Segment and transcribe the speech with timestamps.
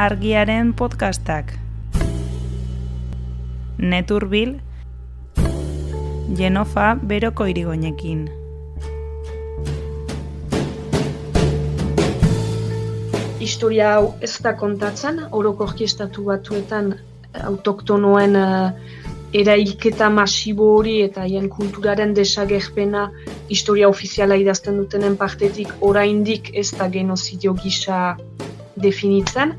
[0.00, 1.50] argiaren podcastak.
[3.76, 4.54] Neturbil,
[6.38, 8.22] Genofa beroko irigoinekin.
[13.44, 16.94] Historia hau ez da kontatzen, orokorki estatu batuetan
[17.50, 18.70] autoktonoen uh,
[19.36, 23.10] erailketa masibo hori eta haien kulturaren desagerpena
[23.52, 28.16] historia ofiziala idazten dutenen partetik oraindik ez da genozidio gisa
[28.80, 29.54] definitzen.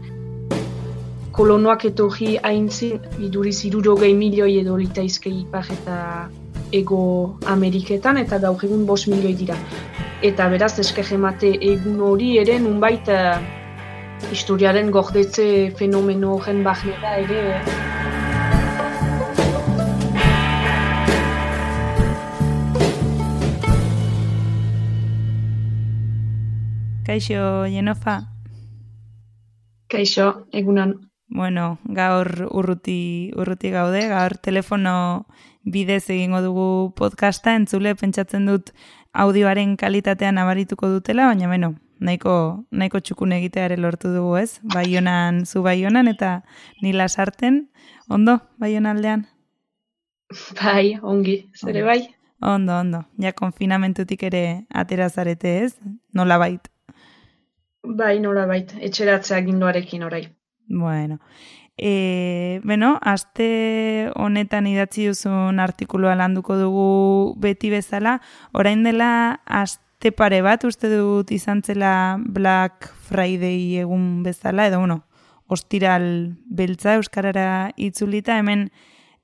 [1.32, 5.98] Kolonoak etorri haintzin, iduriz irurogei milioi edo litaizke ipar eta
[6.76, 9.56] ego Ameriketan eta gaur egun bos milioi dira.
[10.22, 13.40] Eta beraz, eskegemate egun hori ere nunbait uh,
[14.30, 15.46] historiaren gordetze
[15.80, 17.42] fenomeno horren bahnera ere
[27.12, 28.22] Kaixo, Jenofa?
[29.92, 31.11] Kaixo, egunan.
[31.34, 35.26] Bueno, gaur urruti, urruti gaude, gaur telefono
[35.64, 36.66] bidez egingo dugu
[36.98, 38.74] podcasta, entzule pentsatzen dut
[39.14, 41.70] audioaren kalitatean abarituko dutela, baina beno,
[42.04, 42.34] nahiko,
[42.72, 46.34] nahiko txukun egiteare lortu dugu ez, baionan, zu baionan eta
[46.82, 47.62] nila sarten,
[48.10, 49.24] ondo, baion aldean?
[50.60, 52.02] Bai, ongi, zere bai?
[52.44, 54.44] Ondo, ondo, ja konfinamentutik ere
[54.84, 55.72] aterazarete ez,
[56.12, 56.68] nola bait?
[57.88, 60.26] Bai, nola bait, etxeratzea ginduarekin orai.
[60.68, 61.20] Bueno,
[61.78, 68.20] e, bueno, aste honetan idatzi duzun artikulua landuko dugu beti bezala,
[68.54, 75.04] orain dela aste pare bat uste dut izan zela Black Friday egun bezala, edo bueno,
[75.48, 78.70] ostiral beltza Euskarara itzulita, hemen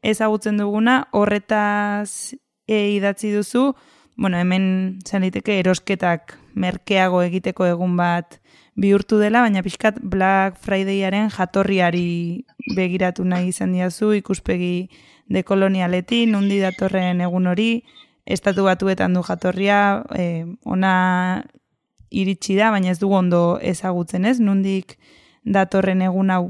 [0.01, 2.33] ezagutzen duguna, horretaz
[2.67, 3.75] e, idatzi duzu,
[4.17, 8.41] bueno, hemen zaniteke erosketak merkeago egiteko egun bat
[8.77, 12.45] bihurtu dela, baina pixkat Black Fridayaren jatorriari
[12.77, 14.89] begiratu nahi izan diazu, ikuspegi
[15.33, 17.71] dekolonialetin, nundi datorren egun hori,
[18.25, 19.79] estatu batuetan du jatorria,
[20.15, 20.93] e, ona
[22.11, 24.97] iritsi da, baina ez du ondo ezagutzen ez, nundik
[25.43, 26.45] datorren egun hau.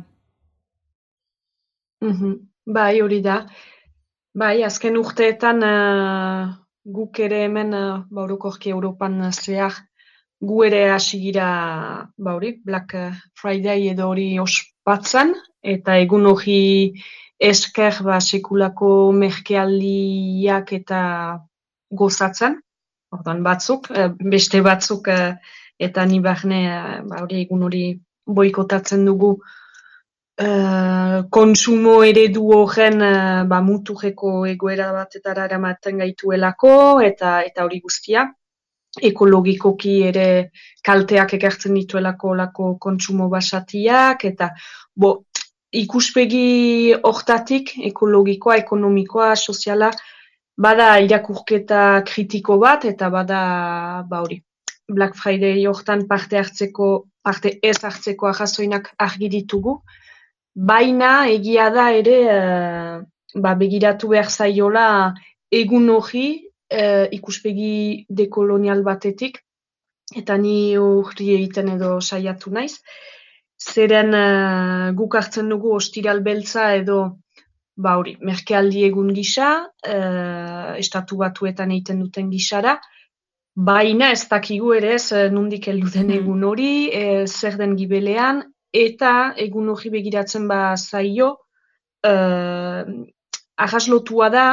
[2.04, 2.38] Mm
[2.68, 3.46] Bai, hori da.
[4.36, 6.50] Bai, azken urteetan uh,
[6.84, 9.78] guk ere hemen, uh, baurukorki Europan zehar,
[10.40, 11.48] gu ere hasi gira
[12.18, 12.94] ba hori Black
[13.34, 15.34] Friday edo hori ospatzen
[15.64, 16.94] eta egun hori
[17.40, 21.02] esker ba sekulako merkealdiak eta
[21.90, 22.62] gozatzen.
[23.12, 25.36] Ordan batzuk eh, beste batzuk eh,
[25.80, 27.86] eta ni barne eh, ba hori egun hori
[28.28, 29.30] boikotatzen dugu
[30.44, 33.00] uh, konsumo eredu horren
[33.48, 36.74] ba muturreko egoera batetara eramaten gaituelako
[37.06, 38.25] eta eta hori guztia
[39.02, 40.28] ekologikoki ere
[40.84, 44.50] kalteak ekartzen dituelako lako kontsumo basatiak, eta
[44.96, 45.14] bo,
[45.74, 49.92] ikuspegi hortatik ekologikoa, ekonomikoa, soziala,
[50.58, 53.42] bada irakurketa kritiko bat, eta bada
[54.09, 54.42] ba hori.
[54.88, 59.81] Black Friday hortan parte hartzeko, parte ez hartzeko ahazoinak argi ditugu,
[60.56, 63.02] baina egia da ere uh,
[63.36, 65.14] ba, begiratu behar zaiola
[65.52, 69.42] egun hori e, ikuspegi dekolonial batetik,
[70.16, 72.78] eta ni urri egiten edo saiatu naiz.
[73.58, 77.00] Zeren uh, guk hartzen dugu ostiral beltza edo
[77.78, 82.76] ba hori, merkealdi egun gisa, uh, estatu batuetan egiten duten gisara,
[83.58, 86.20] baina ez dakigu ere ez nundik heldu den hmm.
[86.20, 91.32] egun hori, e, zer den gibelean, eta egun hori begiratzen ba zaio,
[92.06, 92.82] uh,
[93.58, 94.48] arraslotua da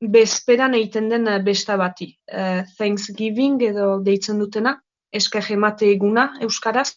[0.00, 2.12] bezperan egiten den eh, besta bati.
[2.30, 4.76] Uh, Thanksgiving edo deitzen dutena,
[5.12, 6.94] eske jemate eguna euskaraz.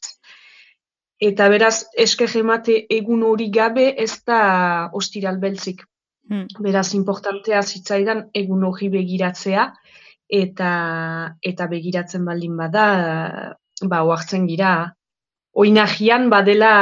[1.22, 5.84] Eta beraz, eske jemate egun hori gabe ez da ostiral beltzik.
[6.30, 6.48] Hmm.
[6.62, 9.68] Beraz, importantea zitzaidan egun hori begiratzea
[10.32, 10.72] eta
[11.44, 12.86] eta begiratzen baldin bada,
[13.84, 14.94] ba, oartzen gira.
[15.52, 16.74] Oinagian badela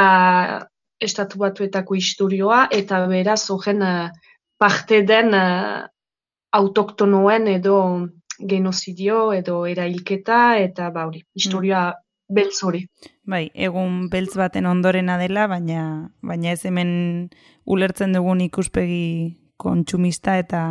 [1.00, 4.10] estatu batuetako historioa eta beraz, uh,
[4.60, 5.34] parte den
[6.52, 7.76] autoktonoen edo
[8.48, 12.34] genozidio edo erailketa eta ba hori, historia mm.
[12.34, 12.84] beltz hori.
[13.26, 15.82] Bai, egun beltz baten ondorena dela, baina
[16.22, 16.92] baina ez hemen
[17.66, 20.62] ulertzen dugun ikuspegi kontsumista eta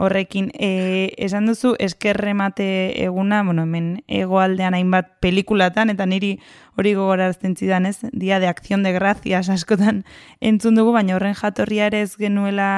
[0.00, 6.38] horrekin e, esan duzu eskerremate eguna, bueno, hemen egoaldean hainbat pelikulatan eta niri
[6.80, 7.98] hori gogorarazten zidan, ez?
[8.12, 10.04] Dia de acción de gracias askotan
[10.40, 12.70] entzun dugu, baina horren jatorria ere ez genuela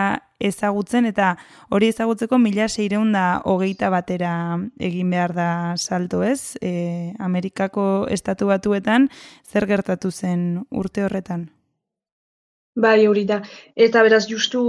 [0.49, 1.33] ezagutzen eta
[1.71, 4.35] hori ezagutzeko mila seireunda hogeita batera
[4.79, 6.57] egin behar da salto ez?
[6.61, 9.09] E, Amerikako estatu batuetan
[9.53, 11.49] zer gertatu zen urte horretan?
[12.75, 13.43] Bai, hori da.
[13.77, 14.63] Eta beraz, justu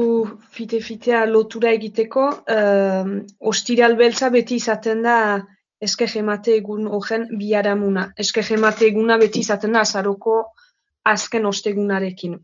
[0.52, 5.18] fite-fitea lotura egiteko, uh, ostiral beltza beti izaten da
[5.80, 8.10] eske jemate egun horren biaramuna.
[8.18, 10.42] Eske jemate eguna beti izaten da azaroko
[11.14, 12.36] azken ostegunarekin.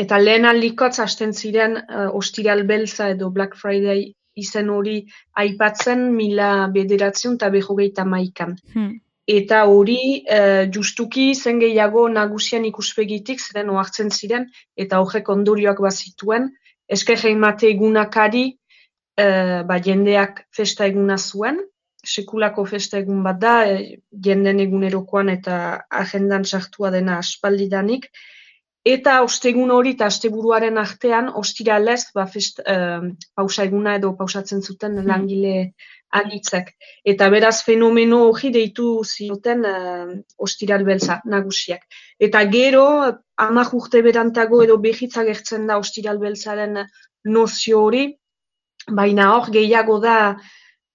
[0.00, 4.98] Eta lehen aldikotz hasten ziren uh, ostiral beltza edo Black Friday izen hori
[5.40, 8.56] aipatzen mila bederatzen eta behogeita maikan.
[8.74, 8.96] Hmm.
[9.30, 10.38] Eta hori, e,
[10.68, 16.50] justuki zen gehiago nagusian ikuspegitik ziren oartzen ziren, eta horrek ondorioak bazituen,
[16.96, 18.44] eske jeimate egunakari,
[19.16, 19.26] e,
[19.64, 21.62] ba, jendeak festa eguna zuen,
[22.04, 25.56] sekulako festa egun bat da, e, jenden egunerokoan eta
[26.04, 28.10] agendan sartua dena aspaldidanik,
[28.84, 32.76] eta ostegun hori eta asteburuaren artean, ostiralez, ba, fest, e,
[33.34, 35.06] pausa eguna edo pausatzen zuten hmm.
[35.08, 35.54] langile
[36.14, 36.70] agitzak.
[37.04, 40.12] Eta beraz fenomeno hori deitu zioten uh,
[40.46, 41.82] ostiral beltza nagusiak.
[42.22, 42.84] Eta gero,
[43.46, 46.84] amak urte berantago edo behitza gertzen da ostiral beltzaren
[47.24, 48.04] nozio hori,
[48.90, 50.36] baina hor gehiago da,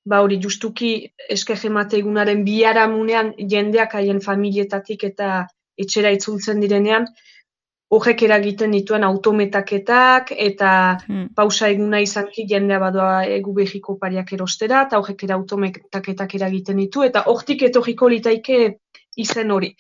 [0.06, 0.92] ba hori justuki
[1.30, 5.48] eskegemate egunaren biharamunean jendeak haien familietatik eta
[5.80, 7.06] etxera itzultzen direnean,
[7.90, 10.72] horrek eragiten dituen autometaketak eta
[11.08, 11.30] hmm.
[11.36, 17.06] pausa eguna izanki jendea badoa egu behiko pariak erostera eta horrek era autometaketak eragiten ditu
[17.08, 18.60] eta hortik etorriko litaike
[19.18, 19.74] izen hori.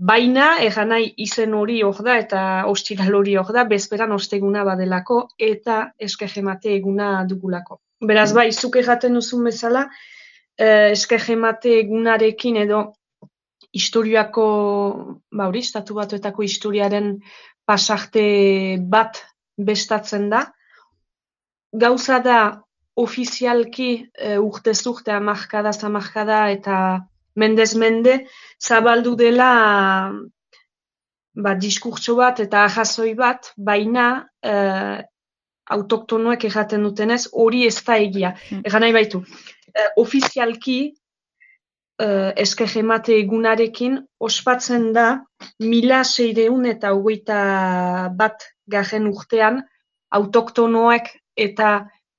[0.00, 5.18] Baina, egan nahi izen hori hor da eta ostiral hori hor da, bezperan osteguna badelako
[5.36, 7.80] eta eskegemate eguna dugulako.
[8.08, 9.82] Beraz, bai, zuk egaten duzun bezala,
[10.56, 12.80] eh, eskegemate egunarekin edo
[13.72, 14.46] historiako,
[15.32, 17.12] ba hori, estatu batuetako historiaren
[17.66, 18.24] pasarte
[18.90, 19.22] bat
[19.56, 20.46] bestatzen da.
[21.70, 22.40] Gauza da,
[23.00, 26.76] ofizialki e, urte zurte amarkada, zamarkada eta
[27.38, 28.16] mendez mende,
[28.60, 29.50] zabaldu dela
[31.34, 34.08] ba, diskurtso bat eta ahazoi bat, baina
[34.42, 34.54] e,
[35.70, 38.34] autoktonoek erraten dutenez, hori ez da egia.
[38.48, 38.64] Hmm.
[38.66, 39.22] Egan nahi baitu,
[39.70, 40.80] e, ofizialki
[42.00, 45.06] uh, eskegemate egunarekin ospatzen da
[45.60, 47.40] mila seireun eta hogeita
[48.16, 49.62] bat garen urtean
[50.10, 51.70] autoktonoek eta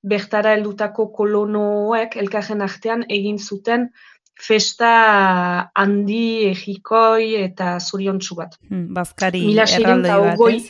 [0.01, 3.89] bertara heldutako kolonoek elkarren artean egin zuten
[4.42, 4.92] festa
[5.78, 8.56] handi egikoi eta zoriontsu bat.
[8.69, 10.69] Hmm, Bazkari erraldoi bat,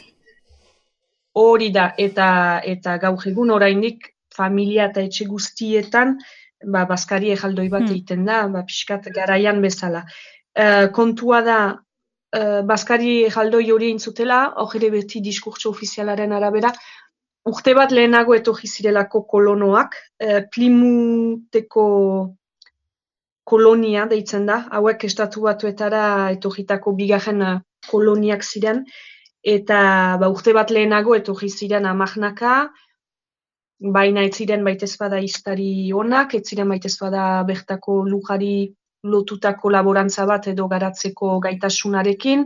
[1.31, 2.25] Hori da, eta,
[2.68, 6.18] eta gaur egun oraindik familia eta etxe guztietan
[6.63, 7.94] ba, Baskari ejaldoi bat hmm.
[7.94, 10.04] egiten da, ba, pixkat garaian bezala.
[10.52, 11.60] Uh, kontua da,
[12.38, 16.74] uh, Baskari ejaldoi hori intzutela, hori beti diskurtso ofizialaren arabera,
[17.50, 21.86] urte bat lehenago etorri zirelako kolonoak, uh, plimuteko
[23.52, 26.04] kolonia deitzen da, hauek estatu batuetara
[26.36, 27.42] etorritako bigarren
[27.90, 28.86] koloniak ziren,
[29.42, 29.81] eta
[30.22, 32.69] ba, urte bat lehenago etorri ziren amagnaka,
[33.81, 36.98] baina ez ziren baitez bada iztari onak, ez ziren baitez
[37.48, 38.74] bertako lujari
[39.04, 42.45] lotutako laborantza bat edo garatzeko gaitasunarekin,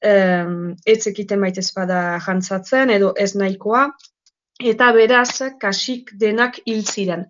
[0.00, 3.88] ez ekiten baitez bada jantzatzen edo ez nahikoa,
[4.62, 7.26] eta beraz kasik denak hil ziren.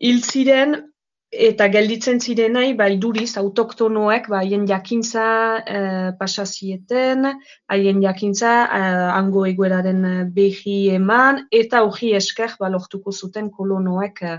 [0.00, 0.89] Hil ziren
[1.30, 5.24] eta gelditzen zirenai bai duriz autoktonoek bai haien jakintza
[5.62, 5.80] e,
[6.18, 7.28] pasazieten,
[7.70, 8.80] haien jakintza e,
[9.14, 14.38] hango egoeraren eh, behi eman eta hori esker ba lortuko zuten kolonoek e,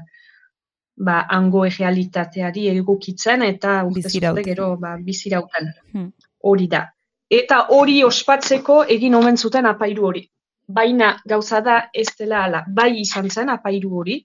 [0.98, 5.72] ba hango errealitateari egokitzen eta urte gero ba bizirauten.
[5.94, 6.12] Hmm.
[6.44, 6.90] Hori da.
[7.30, 10.26] Eta hori ospatzeko egin omen zuten apairu hori.
[10.68, 14.20] Baina gauza da ez dela ala, bai izan zen apairu hori,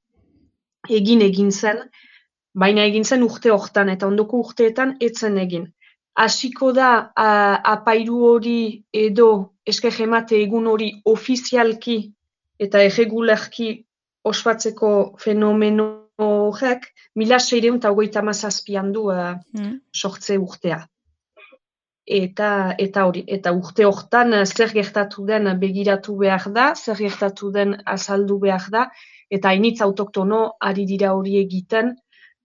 [0.91, 1.79] egin egin zen,
[2.57, 5.67] baina egin zen urte hortan eta ondoko urteetan etzen egin.
[6.17, 7.29] Hasiko da a,
[7.77, 8.61] apairu hori
[8.93, 9.29] edo
[9.69, 11.99] eske jemate egun hori ofizialki
[12.67, 13.69] eta erregularki
[14.25, 15.87] ospatzeko fenomeno
[16.25, 16.87] horrek,
[17.21, 19.73] mila seireun eta hogeita mazazpian du mm.
[19.93, 20.81] sortze urtea.
[22.07, 22.49] Eta,
[22.79, 28.39] eta hori, eta urte hortan zer gertatu den begiratu behar da, zer gertatu den azaldu
[28.39, 28.87] behar da,
[29.29, 31.97] eta hainitz autoktono ari dira hori egiten,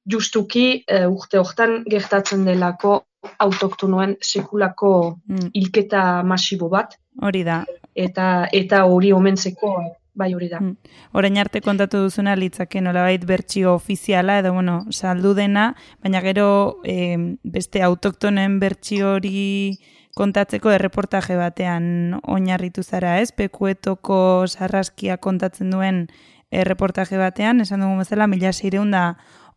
[0.10, 3.02] justuki uh, urte hortan gertatzen delako
[3.40, 5.52] autoktonoen sekulako mm.
[5.54, 6.98] ilketa masibo bat.
[7.22, 7.64] Hori da.
[7.96, 9.76] Eta eta hori omentzeko
[10.14, 10.60] bai hori da.
[10.60, 10.76] Hmm.
[11.16, 15.72] Orain arte kontatu duzuna litzake nolabait bertsio ofiziala edo bueno, saldu dena,
[16.04, 19.78] baina gero e, beste autoktonen bertsio hori
[20.18, 23.32] kontatzeko erreportaje batean oinarritu zara, ez?
[23.32, 26.06] Pekuetoko sarraskia kontatzen duen
[26.52, 29.06] erreportaje batean, esan dugu bezala, mila seireun da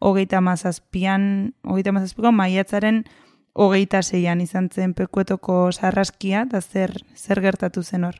[0.04, 3.02] hogeita mazazpian, hogeita mazazpiko maiatzaren
[3.54, 8.16] hogeita zeian izan zen pekuetoko sarraskia, da zer, zer gertatu zen hor?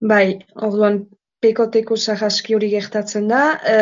[0.00, 1.00] Bai, orduan
[1.42, 3.76] pekoteko sarraski hori gertatzen da, e,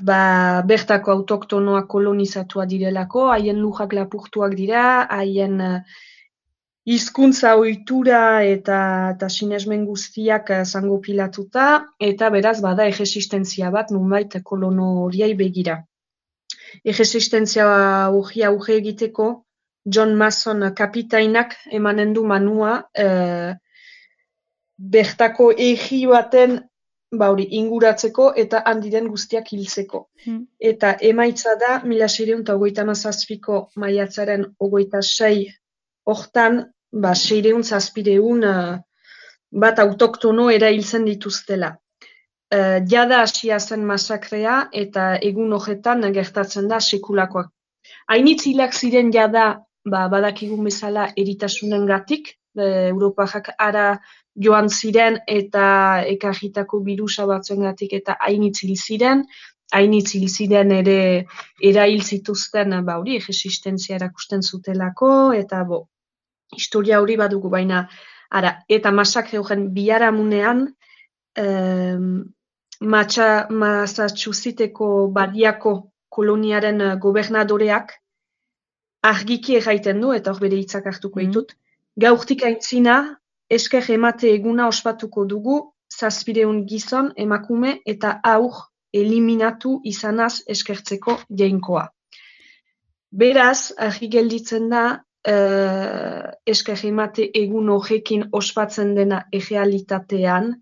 [0.00, 5.78] ba, bertako autoktonoa kolonizatua direlako, haien lujak lapurtuak dira, haien uh,
[6.84, 8.78] hizkuntza ohitura eta,
[9.14, 11.68] eta sinesmen guztiak zango pilatuta,
[12.00, 15.80] eta beraz bada egesistentzia bat nunbait kolono horiai begira.
[16.84, 17.66] Egesistentzia
[18.10, 19.30] hori auge egiteko,
[19.84, 22.82] John Mason kapitainak emanen du manua,
[24.76, 26.60] bertako egi baten
[27.14, 30.08] ba hori inguratzeko eta handiren guztiak hiltzeko.
[30.24, 30.46] Hmm.
[30.58, 35.46] Eta emaitza da, mila seireun eta ogoita mazazpiko maiatzaren ogoita sei
[36.04, 36.64] hortan,
[37.02, 38.76] ba seireun zazpireun uh,
[39.64, 41.74] bat autoktono erailtzen dituztela.
[42.54, 47.50] Uh, jada hasia zen masakrea eta egun horretan gertatzen da sekulakoak.
[48.14, 49.46] Hainitzilak ziren jada
[49.84, 52.92] ba, badakigun bezala eritasunen gatik, e,
[53.58, 53.86] ara
[54.46, 55.66] joan ziren eta
[56.08, 59.24] ekarritako birusa batzuengatik eta hainitzil ziren,
[59.72, 61.26] hainitzil ziren ere
[61.60, 65.88] erail zituzten ba hori resistentzia erakusten zutelako eta bo
[66.52, 67.88] historia hori badugu baina
[68.30, 70.66] ara eta masakre horren biharamunean
[71.36, 72.24] em,
[72.80, 75.74] matxa Massachusettseko badiako
[76.08, 77.94] koloniaren gobernadoreak
[79.04, 81.26] argiki erraiten du eta hor bere hitzak hartuko mm.
[81.26, 81.54] ditut.
[82.00, 82.96] Gaurtik aintzina
[83.50, 85.58] esker emate eguna ospatuko dugu,
[85.92, 91.88] zazpireun gizon, emakume eta aur eliminatu izanaz eskertzeko jainkoa.
[93.14, 100.54] Beraz, argi gelditzen da, uh, esker emate egun horrekin ospatzen dena egealitatean,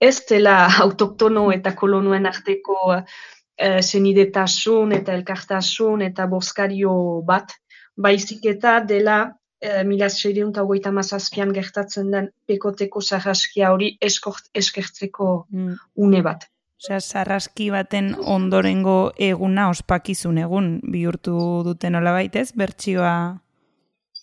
[0.00, 3.02] ez dela autoktono eta kolonuen arteko uh,
[3.80, 6.94] senidetasun eta elkartasun eta boskario
[7.26, 7.56] bat,
[7.98, 9.18] baizik eta dela
[9.60, 15.74] e, mila zeireun eta hogeita mazazpian gertatzen den pekoteko sarraskia hori eskort, eskertzeko mm.
[15.96, 16.46] une bat.
[16.78, 21.34] Osea, sarraski baten ondorengo eguna ospakizun egun bihurtu
[21.66, 23.14] duten hola baitez, bertsioa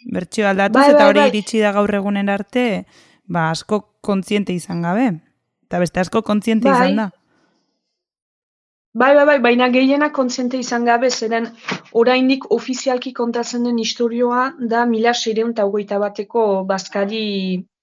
[0.05, 1.27] bertsioa aldatuz bai, eta bai, hori bai.
[1.33, 2.85] iritsi da gaur egunen arte,
[3.25, 5.11] ba asko kontziente izan gabe.
[5.65, 6.77] Eta beste asko kontziente bai.
[6.77, 7.11] izan da.
[8.95, 11.49] Bai, bai, bai, baina gehiena kontziente izan gabe, zeren
[11.91, 17.25] oraindik ofizialki kontatzen den historioa da mila seireun eta hogeita bateko bazkari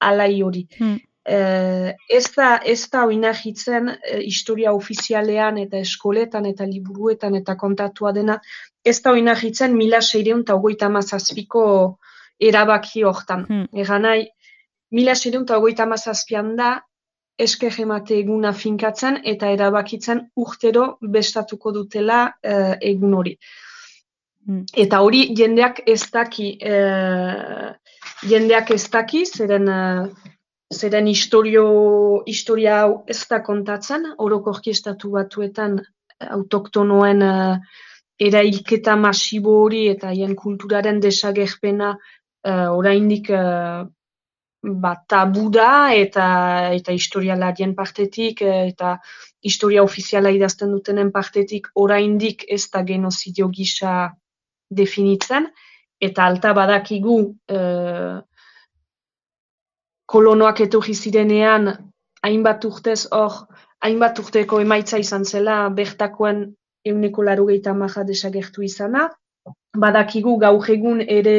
[0.01, 0.63] alai hori.
[0.79, 1.01] Hmm.
[1.23, 8.15] Eh, ez da, ez da oinahitzen eh, historia ofizialean eta eskoletan eta liburuetan eta kontatua
[8.17, 8.41] dena,
[8.83, 11.67] ez da oinahitzen mila seireun eta hogeita mazazpiko
[12.49, 13.45] erabaki hortan.
[13.49, 13.67] Hmm.
[13.85, 14.27] Egan nahi,
[14.93, 16.73] mila seireun eta hogeita mazazpian da,
[17.39, 23.37] esker emate eguna finkatzen eta erabakitzen urtero bestatuko dutela uh, egun hori.
[24.47, 24.65] Mm.
[24.85, 27.71] Eta hori jendeak ez daki, uh,
[28.29, 30.35] jendeak ez daki, zeren, uh,
[30.75, 31.65] zeren historio,
[32.27, 35.79] historia hau ez da kontatzen, orokorki estatu batuetan
[36.23, 37.57] autoktonoen uh,
[38.23, 41.97] erailketa masibo hori eta hien kulturaren desagerpena
[42.49, 43.31] uh, oraindik
[44.63, 46.27] ba, tabu da eta
[46.77, 48.97] eta historialarien partetik eta
[49.43, 54.13] historia ofiziala idazten dutenen partetik oraindik ez da genozidio gisa
[54.71, 55.49] definitzen
[56.01, 57.17] eta alta badakigu
[57.51, 57.59] e,
[60.07, 61.69] kolonoak etorri zirenean
[62.23, 63.47] hainbat urtez hor
[63.83, 66.45] hainbat urteko emaitza izan zela bertakoen
[66.87, 69.09] euneko larugeita maja desagertu izana.
[69.79, 71.37] Badakigu gaur egun ere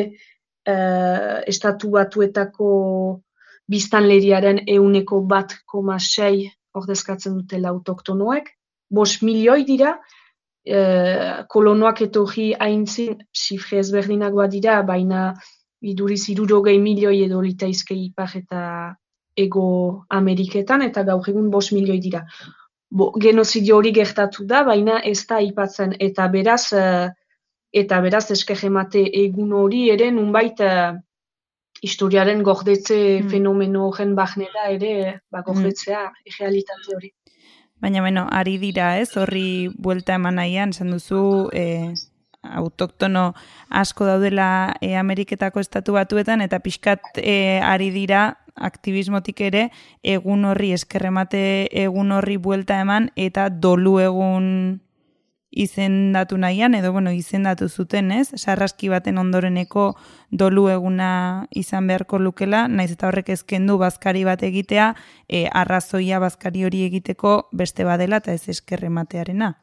[0.70, 2.68] uh, estatu batuetako
[3.70, 8.50] biztanleriaren euneko bat koma sei ordezkatzen dutela autoktonoek.
[8.94, 15.34] Bos milioi dira, uh, kolonoak etorri haintzin sifre ezberdinak dira, baina
[15.82, 18.96] iduriz irurogei milioi edo litaizke ipar eta
[19.36, 22.24] ego Ameriketan, eta gaur egun bos milioi dira.
[22.94, 27.10] Bo, genozidio hori gertatu da, baina ez da aipatzen eta beraz, uh,
[27.74, 30.94] eta beraz esker emate egun hori ere nunbait uh,
[31.84, 33.30] historiaren gordetze mm.
[33.34, 34.94] fenomeno horren bahnera ere
[35.32, 35.46] ba, mm.
[35.50, 36.38] gordetzea mm.
[36.40, 37.12] realitate hori.
[37.84, 41.92] Baina, bueno, ari dira, ez, horri buelta eman nahian, zen duzu, e,
[42.44, 43.34] autoktono
[43.68, 44.46] asko daudela
[44.80, 49.68] e, Ameriketako estatu batuetan, eta pixkat e, ari dira, aktivismotik ere
[50.06, 51.44] egun horri eskerremate
[51.84, 54.46] egun horri buelta eman eta dolu egun
[55.56, 58.34] izendatu nahian, edo bueno, izendatu zuten, ez?
[58.36, 59.94] Sarraski baten ondoreneko
[60.32, 61.10] dolu eguna
[61.52, 64.94] izan beharko lukela, naiz eta horrek ezkendu bazkari bat egitea,
[65.30, 69.54] e, arrazoia bazkari hori egiteko beste badela eta ez eskerrematearena.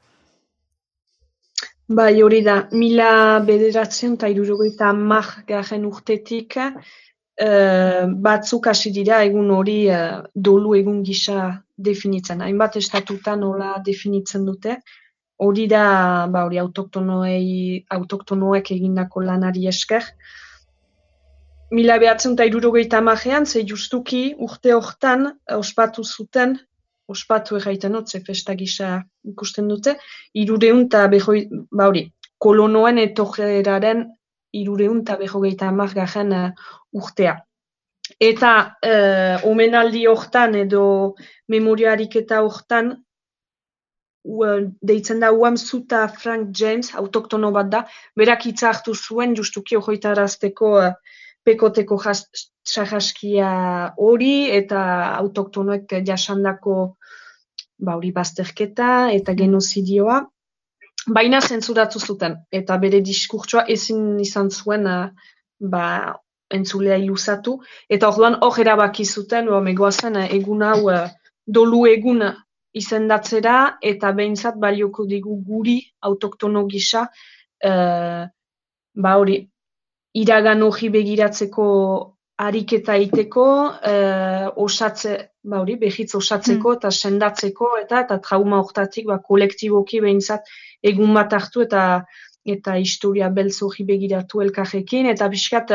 [1.90, 9.50] Bai, hori da, mila bederatzen eta irurogeita mar garen urtetik, uh, batzuk hasi dira egun
[9.50, 12.44] hori uh, dolu egun gisa definitzen.
[12.46, 14.76] Hainbat estatutan nola definitzen dute,
[15.40, 20.04] hori da, ba, hori autoktonoei, autoktonoek egindako lanari esker.
[21.70, 26.58] Mila behatzen eta irurogeita magean, ze justuki urte hortan ospatu zuten,
[27.08, 29.96] ospatu erraiten ze festa gisa ikusten dute,
[30.34, 34.08] irureun eta behoi, ba hori, kolonoen etojeraren
[34.52, 36.50] irureun eta behogeita amargaren uh,
[36.92, 37.38] urtea.
[38.20, 38.52] Eta
[38.84, 41.14] uh, omenaldi hortan edo
[41.48, 42.96] memoriarik eta hortan
[44.24, 47.84] deitzen da Uamzuta Frank James, autoktono bat da,
[48.16, 50.92] berak hitza hartu zuen justuki hojoitarazteko uh,
[51.44, 51.96] pekoteko
[52.64, 53.50] txahaskia
[53.96, 54.80] hori eta
[55.16, 56.96] autoktonoek jasandako
[57.78, 60.20] ba, hori bazterketa eta genozidioa,
[61.08, 65.08] baina zentzuratu zuten, eta bere diskurtsoa ezin izan zuen uh,
[65.60, 65.86] ba,
[66.50, 70.92] entzulea iluzatu, eta orduan hor erabaki zuten, ba, megoazen, egun hau
[71.46, 72.22] dolu egun
[72.72, 77.06] izendatzera eta behintzat balioko digu guri autoktono gisa
[77.66, 78.24] uh,
[78.94, 79.40] ba hori
[80.14, 81.66] iragan hori begiratzeko
[82.40, 86.78] ariketa iteko uh, osatze ba hori behitz osatzeko hmm.
[86.78, 90.46] eta sendatzeko eta eta trauma hortatik ba kolektiboki behintzat
[90.92, 92.04] egun bat hartu eta
[92.54, 95.74] eta historia beltz hori begiratu elkarrekin eta biskat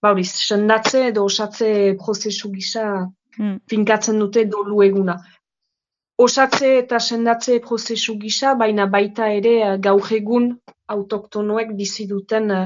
[0.00, 2.86] ba hori sendatze edo osatze prozesu gisa
[3.36, 3.58] hmm.
[3.68, 5.18] finkatzen dute dolu eguna
[6.20, 10.50] osatze eta sendatze prozesu gisa, baina baita ere eh, gaur egun
[10.94, 12.64] autoktonoek bizi duten uh,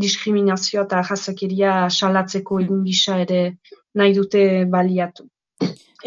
[0.00, 3.40] diskriminazioa eta jazakeria salatzeko egun gisa ere
[3.98, 5.26] nahi dute baliatu.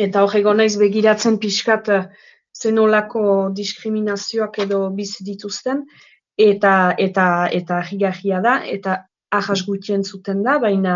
[0.05, 2.03] Eta hor egon naiz begiratzen pixkat uh,
[2.57, 3.23] zenolako
[3.55, 5.83] diskriminazioak edo bizi dituzten,
[6.37, 7.27] eta eta
[7.59, 9.01] eta higarria da, eta
[9.31, 10.95] ahas gutien zuten da, baina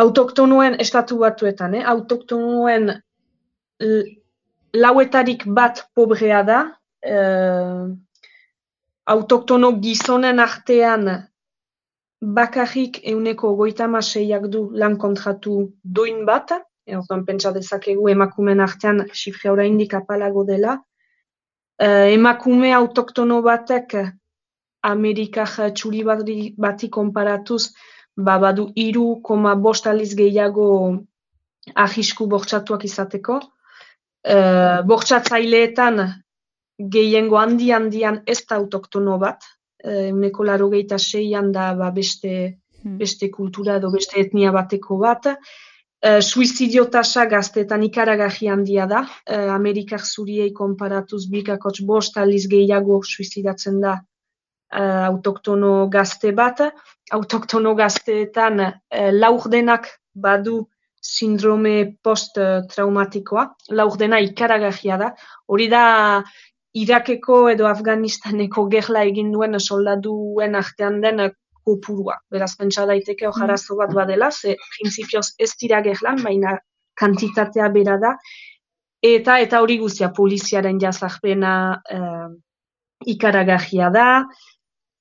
[0.00, 1.84] autoktonoen estatu batuetan, eh?
[1.94, 2.90] autoktonoen
[4.72, 6.60] lauetarik bat pobrea da,
[7.06, 7.88] uh,
[9.10, 11.08] autoktono gizonen artean
[12.20, 16.52] bakarrik euneko goita maseiak du lan kontratu duin bat,
[16.90, 20.80] Orduan pentsa dezakegu emakumen artean xifre oraindik apalago dela.
[21.80, 23.94] Uh, emakume autoktono batek
[24.82, 26.02] Amerikak txuri
[26.56, 27.74] bati konparatuz,
[28.16, 30.66] ba, badu iru koma bost aliz gehiago
[31.74, 33.40] ahisku bortxatuak izateko.
[34.20, 36.00] Uh, bortxatzaileetan
[36.92, 39.46] gehiengo handi handian ez da autoktono bat,
[39.84, 42.32] euneko laro gehieta seian da ba, beste,
[42.82, 42.98] hmm.
[43.00, 45.30] beste kultura edo beste etnia bateko bat.
[46.00, 53.00] Uh, suizidio tasa gazteetan ikaragaji handia da, uh, Amerikak zuriei konparatuz bikakots bost aliz gehiago
[53.04, 56.60] suizidatzen da uh, autoktono gazte bat.
[57.12, 60.69] Autoktono gazteetan uh, laurdenak badu
[61.00, 65.10] sindrome post-traumatikoa, laur dena ikaragarria da.
[65.48, 65.84] Hori da,
[66.80, 71.24] Irakeko edo Afganistaneko gerla egin duen soldaduen artean den
[71.66, 72.14] kopurua.
[72.30, 76.54] Beraz, pentsa daiteke ojarazo bat badela, ze prinsipioz ez dira gerlan, baina
[77.00, 78.14] kantitatea bera da.
[79.02, 81.52] Eta eta hori guztia, poliziaren jazakpena
[81.90, 82.28] eh,
[83.14, 84.06] ikaragarria da,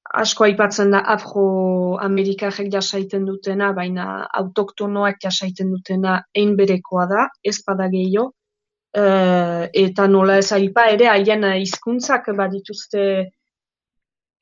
[0.10, 7.90] asko aipatzen da afro-amerikajek jasaiten dutena, baina autoktonoak jasaiten dutena ein berekoa da, ez bada
[7.92, 8.32] gehiago,
[8.94, 9.04] e,
[9.86, 13.04] eta nola ez aipa ere haien hizkuntzak badituzte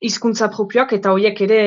[0.00, 1.60] hizkuntza propioak eta horiek ere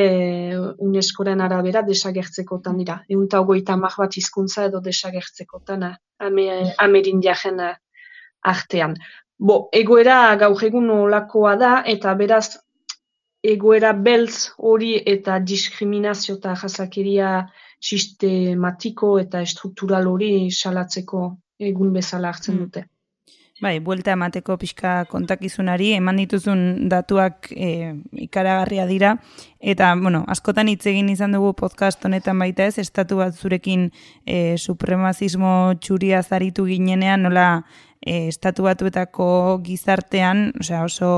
[0.80, 3.02] UNESCOren arabera desagertzekotan dira.
[3.10, 6.46] Egun eta ogoita bat hizkuntza edo desagertzekotan ame,
[6.80, 7.60] amerindiajen
[8.42, 8.96] artean.
[9.38, 12.58] Bo, egoera gaur egun olakoa da eta beraz
[13.44, 17.32] egoera beltz hori eta diskriminazio eta jazakeria
[17.82, 21.24] sistematiko eta estruktural hori salatzeko
[21.72, 22.66] egun bezala hartzen hmm.
[22.66, 22.86] dute.
[23.62, 27.92] Bai, buelta emateko pixka kontakizunari, eman dituzun datuak e,
[28.24, 29.12] ikaragarria dira,
[29.62, 33.92] eta, bueno, askotan hitz egin izan dugu podcast honetan baita ez, estatu bat zurekin
[34.26, 37.46] e, supremazismo txuria zaritu ginenean, nola
[38.02, 39.30] e, estatu batuetako
[39.68, 41.14] gizartean, osea, oso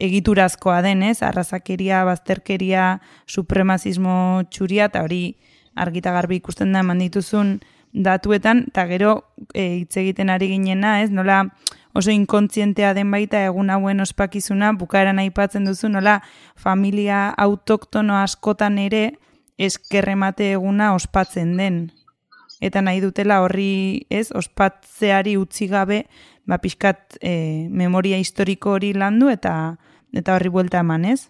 [0.00, 2.88] egiturazkoa denez, arrazakeria, bazterkeria,
[3.28, 5.26] supremazismo txuria, eta hori
[5.76, 7.58] argita garbi ikusten da eman dituzun
[7.96, 9.12] datuetan, eta gero
[9.54, 11.46] e, hitz egiten ari ginena, ez, nola
[11.96, 16.20] oso inkontzientea den baita egun hauen ospakizuna, bukaeran aipatzen duzu, nola
[16.60, 19.16] familia autoktono askotan ere
[19.56, 21.86] eskerremate eguna ospatzen den.
[22.60, 26.04] Eta nahi dutela horri, ez, ospatzeari utzi gabe,
[26.46, 29.76] ba, pixkat e, memoria historiko hori landu eta
[30.16, 31.28] eta horri buelta eman, ez?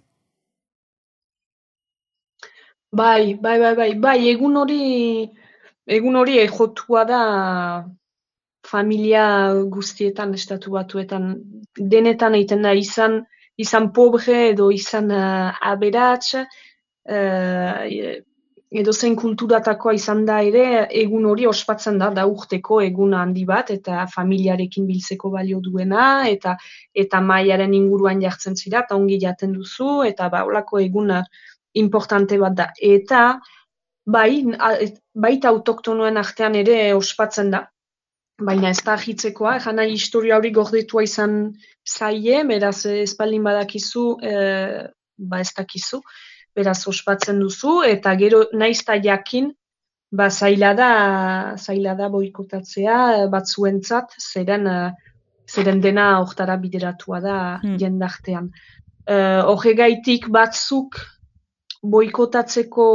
[2.97, 5.27] Bai, bai, bai, bai, bai, egun hori,
[5.87, 7.23] egun hori ejotua da
[8.67, 11.35] familia guztietan estatu batuetan
[11.79, 13.21] denetan egiten da izan
[13.57, 17.85] izan pobre edo izan uh, aberats uh,
[18.77, 23.71] edo zen kulturatakoa izan da ere egun hori ospatzen da da urteko egun handi bat
[23.71, 26.57] eta familiarekin biltzeko balio duena eta
[27.05, 31.23] eta maiaren inguruan jartzen zira eta ongi jaten duzu eta ba holako eguna
[31.77, 32.67] importante bat da.
[32.81, 33.23] Eta
[34.07, 34.45] bai
[35.15, 37.67] baita autoktonoen artean ere ospatzen da
[38.37, 41.37] baina ez da ahitzekoa, jana historia hori gordetua izan
[41.89, 44.35] zaie, beraz espaldin badakizu, e,
[45.17, 46.03] ba ez dakizu,
[46.57, 49.51] beraz ospatzen duzu, eta gero naizta jakin,
[50.13, 50.91] ba zaila da,
[51.57, 54.69] zaila da boikotatzea batzuentzat, zeren,
[55.49, 57.79] zeren dena hortara bideratua da hmm.
[57.81, 58.51] jendartean.
[59.09, 59.17] E,
[60.29, 61.01] batzuk
[61.83, 62.87] boikotatzeko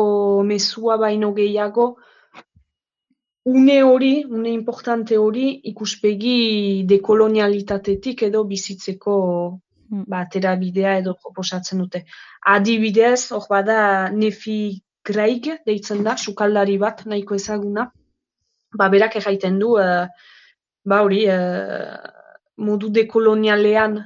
[0.44, 1.98] mesua baino gehiago,
[3.46, 9.16] une hori, une importante hori, ikuspegi dekolonialitatetik edo bizitzeko
[9.90, 10.06] hmm.
[10.08, 12.06] ba, bidea edo proposatzen dute.
[12.46, 17.92] Adibidez, hor bada Nefi Greig, deitzen da, sukaldari bat, nahiko ezaguna,
[18.78, 20.06] ba, berak erraiten du, uh,
[20.86, 21.98] ba hori, uh,
[22.58, 23.98] modu dekolonialean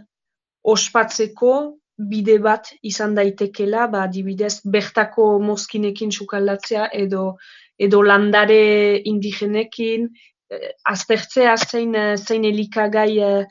[0.64, 1.52] ospatzeko
[1.98, 7.36] bide bat izan daitekela, ba, adibidez, bertako mozkinekin sukaldatzea edo
[7.80, 10.08] edo landare indigenekin,
[10.52, 13.46] eh, aztertzea zein, eh, zein elikagai eh,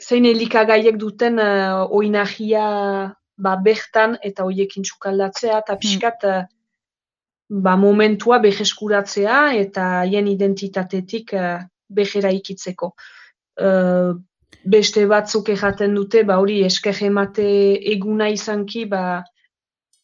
[0.00, 2.66] zein elikagaiek duten eh, oinagia
[3.40, 5.82] ba, bertan eta hoiekin txukaldatzea eta hmm.
[5.82, 6.42] pixkat eh,
[7.50, 11.58] ba, momentua beheskuratzea eta haien identitatetik eh,
[12.00, 12.92] behera ikitzeko.
[13.60, 14.12] Eh,
[14.64, 17.48] beste batzuk erraten dute, ba hori esker emate
[17.94, 19.22] eguna izanki, ba,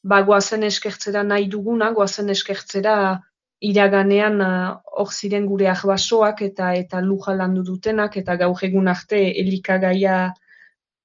[0.02, 2.96] ba goazen eskertzera nahi duguna, goazen eskertzera
[3.60, 9.20] iraganean uh, hor ziren gure ahbasoak eta eta luja landu dutenak eta gaur egun arte
[9.42, 10.32] elikagaia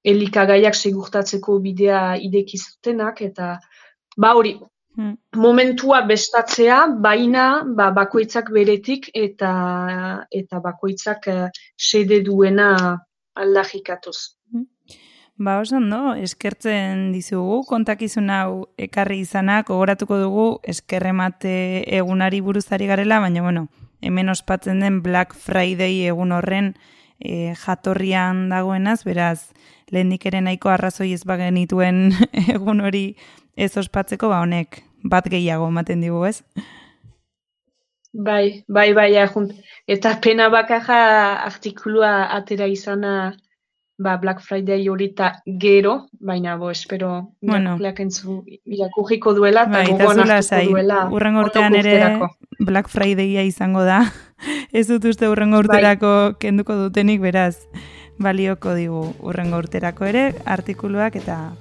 [0.04, 3.58] elikagaiak segurtatzeko bidea idekizutenak eta
[4.16, 4.52] ba hori
[4.96, 5.14] hmm.
[5.36, 9.52] momentua bestatzea baina ba, bakoitzak beretik eta
[10.30, 12.98] eta bakoitzak uh, sede duena
[13.34, 14.36] aldajikatuz.
[15.42, 21.54] Ba, oso no, eskertzen dizugu, kontakizun hau ekarri izanak, ogoratuko dugu eskerremate
[21.96, 23.66] egunari buruzari garela, baina bueno,
[24.02, 26.74] hemen ospatzen den Black Friday egun horren
[27.18, 29.50] e, jatorrian dagoenaz, beraz,
[29.90, 32.12] lehendik ere nahiko arrazoi ez bagenituen
[32.54, 33.16] egun hori
[33.56, 36.42] ez ospatzeko, ba honek, bat gehiago ematen digu, ez?
[38.12, 39.54] Bai, bai, bai, ahunt.
[39.88, 40.98] Eta pena bakaja
[41.46, 43.32] artikulua atera izana
[44.02, 45.14] ba, Black Friday hori
[45.46, 47.78] gero, baina bo, espero bueno.
[47.80, 51.08] entzu irakurriko duela eta bai, gogoan hartuko duela.
[51.10, 52.18] Urren urtean ere
[52.58, 54.12] Black Fridaya izango da.
[54.72, 56.34] Ez dut uste urren urterako bai.
[56.40, 57.56] kenduko dutenik, beraz,
[58.18, 61.52] balioko digu urren urterako ere, artikuluak eta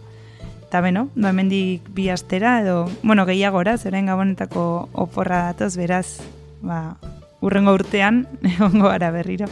[0.67, 6.21] eta beno, ba, mendik bi astera edo, bueno, gehiagora, zeren gabonetako oporra datoz, beraz,
[6.61, 6.95] ba,
[7.41, 9.49] urrengo urtean, egongo gara berriro.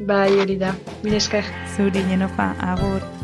[0.00, 0.74] Bai, hori da.
[1.02, 1.44] Mil esker.
[1.76, 3.19] Zuri, Jenofa, agur.